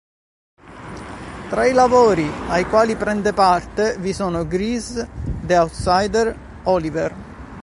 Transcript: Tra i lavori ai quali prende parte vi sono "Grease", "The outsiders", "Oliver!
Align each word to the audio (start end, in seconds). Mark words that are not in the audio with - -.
Tra 1.51 1.65
i 1.67 1.73
lavori 1.73 2.25
ai 2.47 2.65
quali 2.67 2.95
prende 2.95 3.33
parte 3.33 3.97
vi 3.99 4.13
sono 4.13 4.47
"Grease", 4.47 5.07
"The 5.45 5.55
outsiders", 5.59 6.35
"Oliver! 6.63 7.13